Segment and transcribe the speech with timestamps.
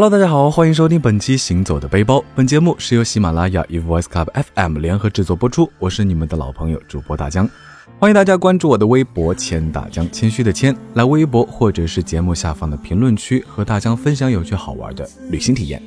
[0.00, 2.18] Hello，大家好，欢迎收听本期《行走的背包》。
[2.36, 5.68] 本节目是由喜马拉雅与 Voice Club FM 联合制作播出。
[5.80, 7.50] 我是你们的老朋友主播大江，
[7.98, 15.82] 欢迎大家关注我的微博“谦大江”，谦虚的谦，来微博或者是节目下方的评论区和大江分享有趣好玩的旅行体验。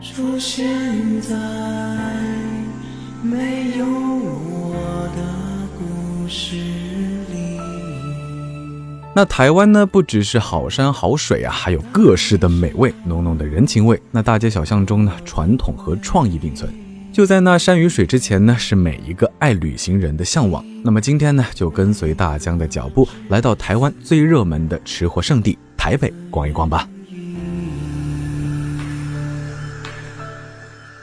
[0.00, 0.64] 出现
[1.20, 1.34] 在
[3.20, 4.74] 没有我
[5.16, 6.67] 的故事。
[9.18, 14.00] 那台湾呢，不只是好山好水啊，还有各式的美味，浓浓的人情味。
[14.12, 16.72] 那大街小巷中呢，传统和创意并存。
[17.12, 20.64] 就在那山与水之前呢，是每一个爱旅行人的向往。
[20.84, 26.88] 那么今天呢，就跟随大江的脚步，来到台湾最热门的吃货圣地台北逛一逛吧。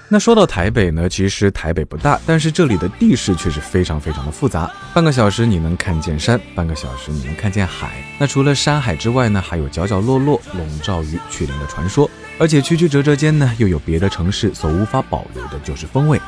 [0.07, 4.71] 那说到台北呢，其实台北不大，但是这里的地势却是非常非常的复杂。
[4.93, 7.91] 半个小时你能看见山，半个小时你能看见海。
[8.19, 12.09] 那除了山海之外呢，还有角角落落笼罩于去林的传说。
[12.37, 16.21] 而且曲曲折折间呢，又有别的城市所无法保留的就是风味。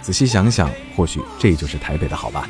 [0.00, 2.48] 仔细想想，或许这就是台北的好吧。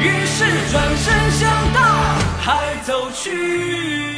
[0.00, 4.13] 于是转身向大海走去。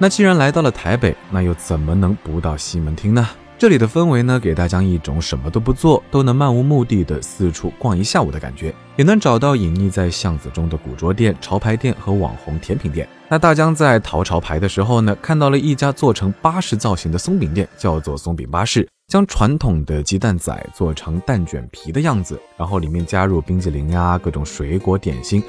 [0.00, 3.28] 那既然来到了台北，那又怎么能不到西门町呢？
[3.58, 13.08] 这里的氛围呢，给大家一种什么都不做都能漫无目的的四处逛一下午的感觉，也能找到隐匿在巷子中的古着店、潮牌店和网红甜品店。
[13.28, 25.42] 那大江在淘潮牌的时候呢，看到了一家做成巴士造型的松饼店，叫做松饼巴士，将传统的鸡蛋仔做成蛋卷皮的样子，然后里面加入冰激凌呀、各种水果点心。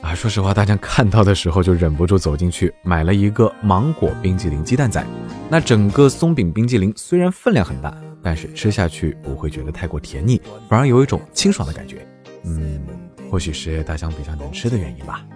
[0.00, 5.04] 啊，说实话，大家看到的时候就忍不住走进去买了一个芒果冰激凌鸡蛋仔。
[5.50, 12.06] 那整个松饼冰激凌虽然分量很大，但是吃下去不会觉得太过甜腻，反而有一种清爽的感觉。
[12.44, 12.80] 嗯，
[13.30, 15.26] 或许是大江比较能吃的原因吧。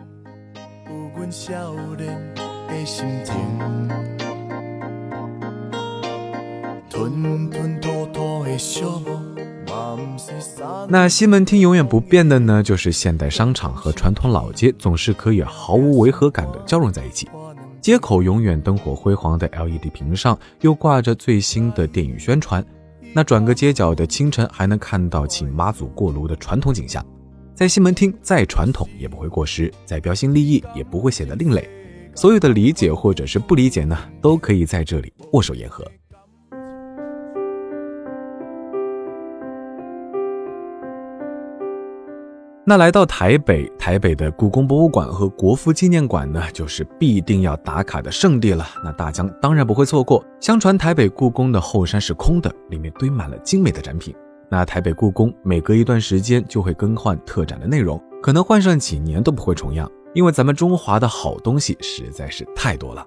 [0.86, 3.34] 不管笑的心情
[6.88, 8.86] 吞吞吐吐的笑
[10.88, 17.28] 那西门町永远不变的呢，就是现代商场和传统老街总是可以毫无违和感的交融在一起。
[17.80, 22.64] 街口永远灯火辉煌的 LED 屏上，又挂着最新的电影宣传。
[23.12, 27.04] 那转个街角的清晨，还能看到请妈祖过炉的传统景象。
[27.54, 31.68] 在西门町，再传统也不会过时，再标新立异也不会显得另类。
[32.14, 35.84] 所有的理解或者是不理解呢，都可以在这里握手言和。
[42.64, 48.64] 那来到台北，台北的故宫博物馆和国父纪念馆呢，就是必定要打卡的圣地了。
[48.84, 50.24] 那大江当然不会错过。
[50.38, 54.14] 相传台北故宫的后山是空的，里面堆满了精美的展品。
[54.48, 63.04] 那台北故宫每隔一段时间就会更换特展的内容，可能换上几年都不会重样，因为咱们中华的好东西实在是太多了。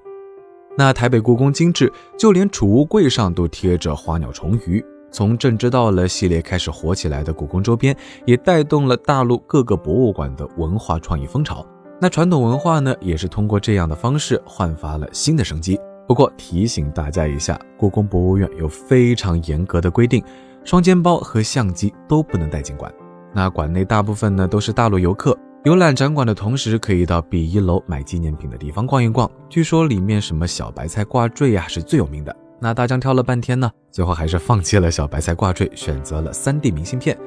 [0.78, 4.84] 那台北故宫精致，就连储物柜上都贴着花鸟虫鱼。
[5.12, 7.96] 从朕知道了系列开始火起来的故宫周边，
[8.26, 11.66] 也带动了大陆各个博物馆的文化创意风潮。
[12.02, 15.80] 那传统文化呢，也是通过这样的方式焕发了新的生机。
[16.08, 20.24] 不过提醒大家一下，故宫博物院有非常严格的规定，
[20.64, 22.94] 双肩包和相机都不能带进馆。
[23.34, 29.32] 那馆内大部分呢都是大陆游客，游览展馆的同时，可以到 B 一楼买纪念品的地方逛一逛。
[29.50, 32.36] 据说里面什么小白菜挂坠呀是最有名的。
[32.60, 37.18] 那大江挑了半天呢，最后还是放弃了小白菜挂坠，选择了三 D 明信片。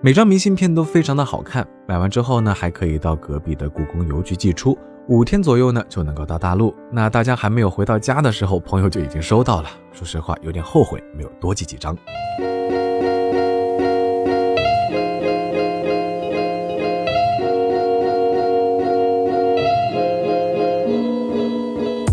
[0.00, 1.66] 每张明信片都非常的好看。
[1.88, 6.74] 买完之后呢，还可以到隔壁的故宫邮局寄出，五天左右呢就能够到大陆。
[6.92, 9.68] 那大家还没有回到家的时候，朋友就已经收到了。
[9.92, 11.96] 说实话，有点后悔没有多寄几张。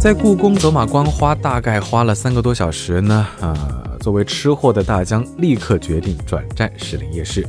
[0.03, 3.25] 在故宫走马观花，大概花了三个多小时呢。
[3.39, 7.47] 呃，作为吃货的大江，立刻决定转战士林夜市。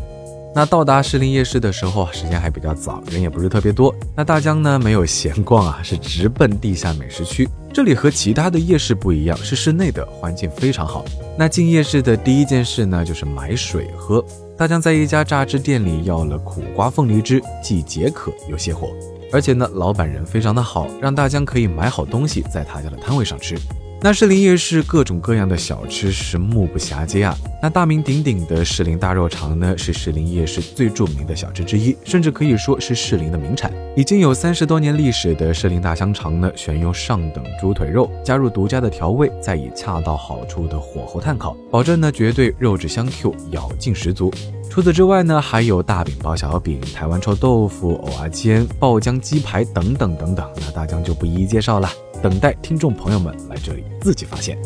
[0.55, 3.93] 那到达士林夜市的时候，时间还比较早，人也不是特别多。
[4.15, 7.49] 那大江呢，没有闲逛啊，是直奔地下美食区。
[7.75, 11.05] 这里和其他的夜市不一样，是室内的，环境非常好。
[11.37, 14.25] 那进夜市的第一件事呢，就是买水喝。
[14.57, 18.91] 大江在一家榨汁店里要了苦瓜凤梨汁，既解渴又泻火。
[19.33, 23.57] 而且呢，老板人非常的好，让大江可以买好东西在他家的摊位上吃。
[24.05, 27.35] 那士林夜市各种各样的小吃是目不暇接啊。
[27.63, 33.73] 那大名鼎鼎的士林大肉肠呢，是士林夜市最著名的小吃之一，甚至可以说是士林的名产。
[33.97, 44.31] 已经有三十多年历史的士林大香肠呢，选用上等猪腿肉，加入独家的调味，再以恰到好处的火候炭烤，保证呢绝对肉质香 Q，咬劲十足。
[44.69, 50.47] 除此之外呢，还有大饼包小饼、台湾臭豆腐、藕啊煎、爆浆鸡排等等等等。
[50.61, 51.89] 那大江就不一一介绍了，
[52.25, 54.57] 等待听众朋友们来这里自己发现。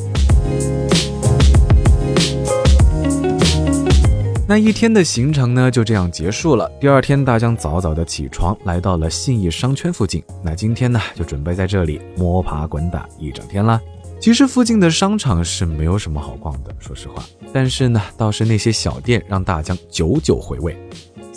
[4.47, 6.71] 那一天的行程呢，就这样结束了。
[6.81, 10.23] 第二天，大江早早的起床，来到了信义商圈附近。
[10.41, 13.83] 那今天呢，就准备在这里摸爬滚打一整天了。
[14.21, 17.25] 其实附近的商场是没有什么好逛的，说实话。
[17.53, 20.79] 但是呢，倒是那些小店让大江久久回味。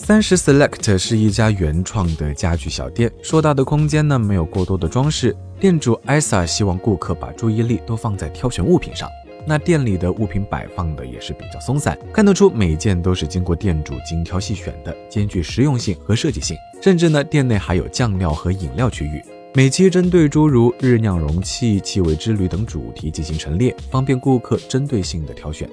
[0.04, 5.36] 三十 Select 是一家原创的家具小店，硕大的空间呢，没有过多的装饰。
[5.60, 9.08] 店主艾萨希望顾客把注意力都放在挑选物品上。
[9.46, 16.58] 那店里的物品摆放的也是比较松散，看得出每件都是经过店主精挑细选的，兼具实用性和设计性。
[16.82, 25.70] 甚至呢，店内还有酱料和饮料区域，每期针对诸如日酿容器、气味之旅等主题进行陈列，方便顾客针对性的挑选。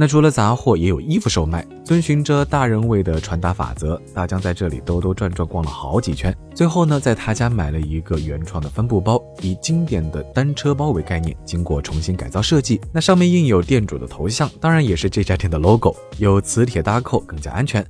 [0.00, 1.62] 那除了杂货，也有衣服售卖。
[1.84, 12.80] 遵循着大人味的穿搭法则，大江在这里兜兜转转逛了好几圈，最后呢，在他家买了一个原创的帆布包，以经典的单车包为概念，经过重新改造设计。
[12.94, 17.86] 那上面印有店主的头像，当然也是这家店的 logo，有磁铁搭扣，更加安全。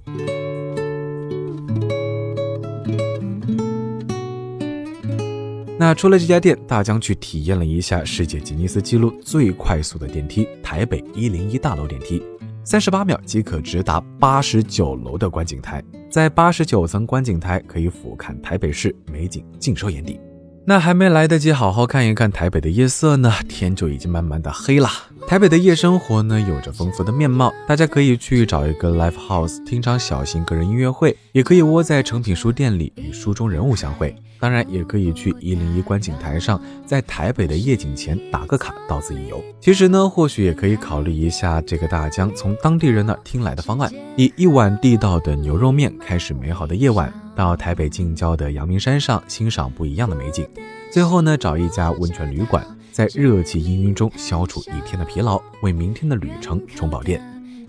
[5.80, 12.22] 那出了这家店，大江去体验了一下世界吉尼斯纪录最快速的电梯——台北一零一大楼电梯，
[12.62, 20.20] 三十八秒即可直达八十九楼的观景台，在八十九层观景台可以俯瞰台北市，美景尽收眼底。
[20.66, 24.86] 那还没来得及好好看一看台北的夜色呢，天就已经慢慢的黑了。
[25.26, 34.14] 台北的夜生活呢，有着丰富的面貌，大家可以去找一个 live house 听场小型个人音乐会，也可以窝在诚品书店里与书中人物相会。
[34.40, 39.44] 当然，也可以去一零一观景台上，在台北的夜景前打个卡，到此一游。
[39.60, 50.48] 其实呢，或许也可以考虑一下这个大江从当地人那听来的方案，以一碗地道的牛肉面开始美好的夜晚，到台北近郊的阳明山上欣赏不一样的美景，
[50.90, 57.20] 最后呢，找一家温泉旅馆，在热气氤氲中消除一天的疲劳，为明天的旅程充饱电。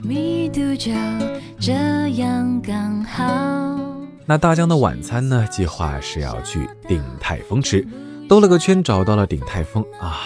[0.01, 0.89] 密度就
[1.59, 3.90] 这样刚好。
[4.31, 5.45] 那大江的晚餐呢？
[5.51, 7.85] 计划是要去鼎泰丰吃，
[8.29, 10.21] 兜了个圈找到了鼎泰丰啊，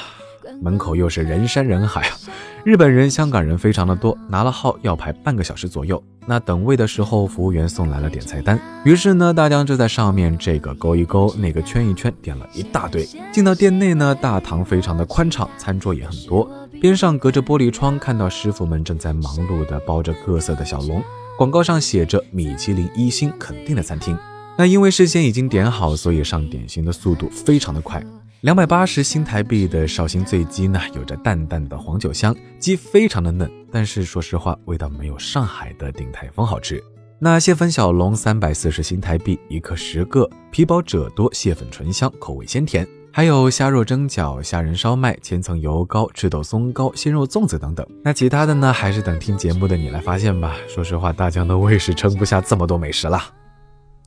[0.61, 2.15] 门口又是人山人海啊，
[2.63, 5.99] 日本人、香港人非常的多，拿了号要排半个小时左右。
[6.27, 13.09] 那等位的时候，服务员送来了点菜单，于是呢，大江就在上面这个勾一勾，那个圈一圈，点了一大堆。
[13.31, 16.47] 进到店内呢，大堂非常的宽敞，餐桌也很多，
[16.79, 21.01] 边上隔着玻璃窗，看到师傅们正在忙碌的包着各色的小笼。
[21.37, 24.17] 广告上写着米其林一星肯定的餐厅，
[24.57, 28.01] 那因为事先已经点好，所以上点心的速度非常的快。
[28.39, 36.81] 两百八十新台币的绍兴醉鸡呢，有着淡淡的黄酒香，鸡非常的嫩，但是说实话，味道没有上海的鼎泰丰好吃。
[37.19, 42.87] 那蟹粉小笼三百四十新台币一克十个，皮薄褶多，蟹粉醇香，口味鲜甜。
[43.15, 47.87] 还有虾肉蒸饺、虾仁烧麦、千层油糕、赤豆松糕、鲜肉粽子等等。
[48.03, 50.53] 那其他的呢，还是等听节目的你来发现吧。
[50.67, 53.21] 说实话，大江的胃是撑不下这么多美食了。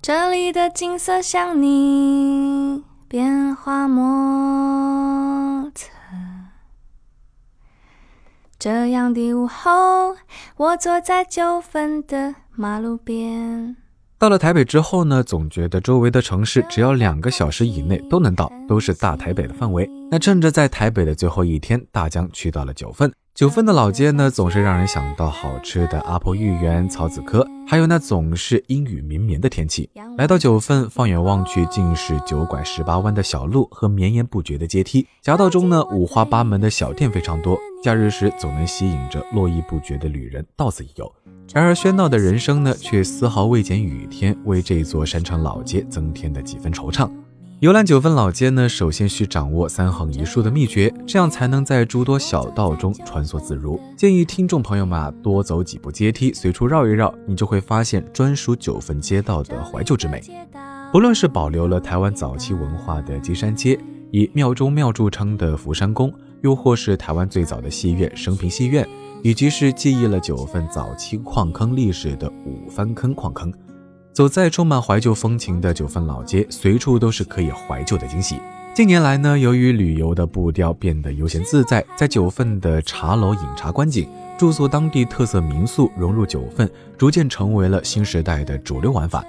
[0.02, 5.88] 这里的景色像你变化莫测。
[8.58, 10.16] 这样的午后，
[10.58, 13.74] 我坐在九份的马路边。
[14.18, 19.88] 到了台北之后呢，总觉得周围的城市只要两个小时以内都能到，都是大台北的范围。
[20.10, 23.12] 那趁着在台北的最后一天，大江去到了九份。
[23.32, 29.88] 九份的老街呢，总是让人想到好吃的阿婆芋圆、草子稞，还有那总是阴雨绵绵的天气。
[30.16, 35.06] 来到九份，放眼望去，尽是九拐十八弯的小路和绵延不绝的阶梯。
[35.22, 41.12] 夹道中呢，五花八门的小店非常多，假日时总能吸引着络绎不绝的旅人到此一游。
[41.54, 47.10] 然而喧闹的人生呢，却丝毫未减雨天为这座山城老街增添的几分惆怅。
[47.60, 53.80] 游览九份老街呢，首先需掌握三横一竖的秘诀，这样才能在诸多小道中穿梭自如。
[53.96, 60.22] 建议听众朋友们啊，多走几步阶梯，随处绕一绕，你就会发现专属九份街道的怀旧之美。
[60.92, 63.78] 不论是保留了台湾早期文化的金山街，
[64.12, 66.12] 以庙中庙著称的福山宫，
[66.42, 68.86] 又或是台湾最早的戏院升平戏院。
[69.22, 73.52] 以及是记忆了九份早期矿坑历史的五番坑矿坑，
[74.12, 78.40] 走在充满怀旧风情的九份老街，随处都是可以怀旧的惊喜。
[78.74, 84.08] 近年来呢，由于旅游的步调变得悠闲自在，在九份的茶楼饮茶观景、
[84.38, 89.24] 住宿当地特色民宿融入九份，逐渐成为了新时代的主流玩法。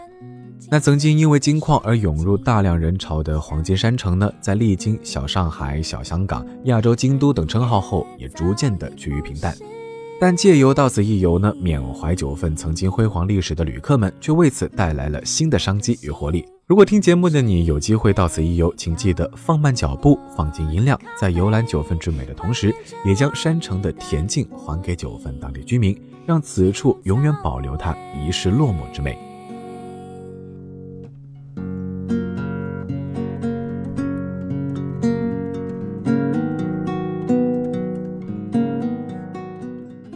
[0.69, 9.55] 那曾经因为金矿而涌入大量人潮的黄金山城呢，在历经小上海、小香港、亚洲京都等称号后，也逐渐的趋于平淡。
[10.19, 16.45] 但借由到此一游呢，缅怀九份曾经辉煌历史的旅客们，却为此带来了新的商机与活力。
[16.67, 29.28] 如果听节目的你有机会到此一游，请记得放慢脚步，放轻音量，在游览九份之美的同时，也将山城的恬静还给九份当地居民，让此处永远保留它遗世落寞之美。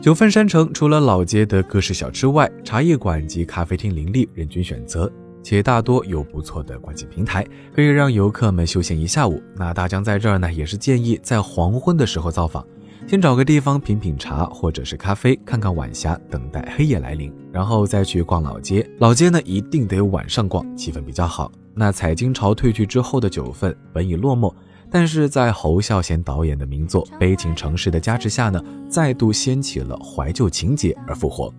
[0.04, 5.10] 九份山城除了老街的各式小吃外，茶叶馆及咖啡厅林立，任君选择，
[5.42, 9.42] 且大多有不错的观景平台，可以让游客们休闲一下午。
[9.56, 12.68] 那大江在这儿呢，也是建议在黄昏的时候造访，
[13.08, 18.86] 先找个地方品品茶或者是咖啡，看看晚霞，等待黑夜来临，然后再去逛老街。
[19.00, 21.50] 老街呢，一定得晚上逛，气氛比较好。
[21.74, 24.54] 那彩金潮退去之后的九份，本已落寞。
[24.94, 31.52] 但是在侯孝贤导演的名作《悲情城市》的加持下呢，再度掀起了怀旧情节而复活。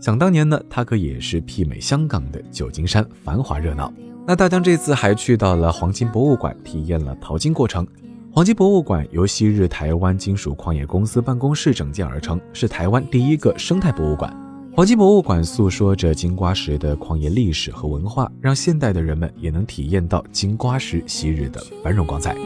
[0.00, 3.92] 想当年呢，它可也是媲美香港的旧金山，繁华热闹。
[4.24, 7.84] 那大江这次还去到了黄金博物馆，体验了淘金过程。
[8.32, 14.32] 黄金博物馆由昔日台湾金属矿业公司办公室整建而成，是台湾第一个生态博物馆。
[14.76, 22.36] 黄金博物馆诉说着金瓜石的矿业历史和文化，让现代的人们也能体验到金瓜石昔日的繁荣光彩。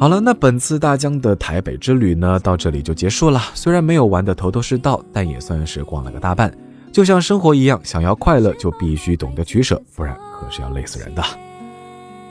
[0.00, 3.38] 好了，那本次大江的台北之旅呢，到这里就结束了。
[3.52, 6.50] 虽然没有玩的头头是道，但也算是逛了个大半。
[6.90, 11.22] 就像生活一样，想要快乐就必须懂得取舍，不然可是要累死人的。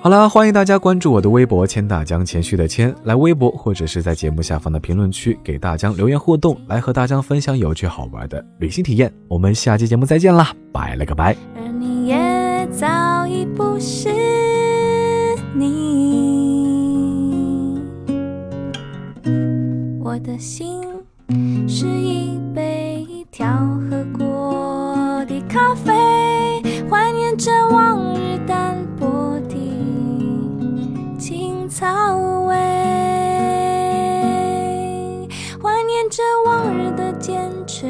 [0.08, 9.12] 好了，欢迎大家关注我的微博“千大江”，谦虚的谦，来微博或者是在节目下方的评论区给大江留言互动，来和大江分享有趣好玩的旅行体验。
[9.28, 11.36] 我们下期节目再见啦，拜了个拜。
[11.58, 14.08] 而你也早已不是
[15.54, 15.68] 你，
[20.02, 20.82] 我的心
[21.68, 23.46] 是一杯调
[23.90, 25.92] 和过的咖啡，
[37.28, 37.86] 坚持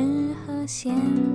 [0.48, 1.27] 和现。